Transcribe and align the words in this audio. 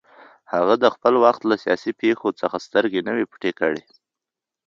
هغه 0.53 0.73
د 0.83 0.85
خپل 0.95 1.13
وخت 1.23 1.41
له 1.49 1.55
سیاسي 1.63 1.91
پېښو 2.01 2.29
څخه 2.41 2.57
سترګې 2.67 3.01
نه 3.07 3.11
وې 3.15 3.25
پټې 3.31 3.51
کړې 3.59 3.81